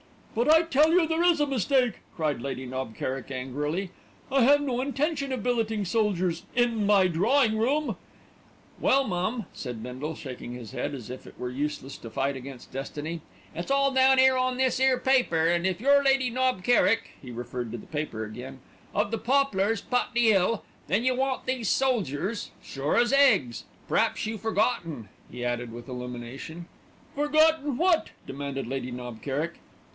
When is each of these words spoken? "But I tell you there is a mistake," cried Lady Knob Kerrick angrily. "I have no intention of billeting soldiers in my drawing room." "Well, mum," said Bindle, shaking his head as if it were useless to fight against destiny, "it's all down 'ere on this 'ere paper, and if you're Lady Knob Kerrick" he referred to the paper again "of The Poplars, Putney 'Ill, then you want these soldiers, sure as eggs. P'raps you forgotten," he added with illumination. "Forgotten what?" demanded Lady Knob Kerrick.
"But 0.33 0.49
I 0.49 0.63
tell 0.63 0.93
you 0.93 1.05
there 1.05 1.23
is 1.23 1.39
a 1.39 1.45
mistake," 1.45 1.95
cried 2.15 2.41
Lady 2.41 2.65
Knob 2.65 2.95
Kerrick 2.95 3.29
angrily. 3.29 3.91
"I 4.31 4.41
have 4.43 4.61
no 4.61 4.81
intention 4.81 5.31
of 5.31 5.43
billeting 5.43 5.85
soldiers 5.85 6.43
in 6.55 6.87
my 6.87 7.05
drawing 7.07 7.57
room." 7.57 7.97
"Well, 8.79 9.05
mum," 9.07 9.45
said 9.53 9.83
Bindle, 9.83 10.15
shaking 10.15 10.53
his 10.53 10.71
head 10.71 10.95
as 10.95 11.09
if 11.11 11.27
it 11.27 11.37
were 11.37 11.51
useless 11.51 11.97
to 11.99 12.09
fight 12.09 12.35
against 12.35 12.71
destiny, 12.71 13.21
"it's 13.53 13.69
all 13.69 13.91
down 13.91 14.17
'ere 14.19 14.37
on 14.37 14.57
this 14.57 14.79
'ere 14.79 14.97
paper, 14.97 15.47
and 15.47 15.67
if 15.67 15.79
you're 15.81 16.01
Lady 16.03 16.29
Knob 16.29 16.63
Kerrick" 16.63 17.11
he 17.21 17.29
referred 17.29 17.71
to 17.73 17.77
the 17.77 17.85
paper 17.85 18.23
again 18.23 18.59
"of 18.95 19.11
The 19.11 19.19
Poplars, 19.19 19.81
Putney 19.81 20.31
'Ill, 20.31 20.63
then 20.87 21.03
you 21.03 21.13
want 21.13 21.45
these 21.45 21.67
soldiers, 21.69 22.51
sure 22.63 22.97
as 22.97 23.13
eggs. 23.13 23.65
P'raps 23.87 24.25
you 24.25 24.37
forgotten," 24.39 25.09
he 25.29 25.45
added 25.45 25.71
with 25.73 25.87
illumination. 25.89 26.67
"Forgotten 27.15 27.77
what?" 27.77 28.11
demanded 28.25 28.65
Lady 28.65 28.91
Knob 28.91 29.21
Kerrick. 29.21 29.59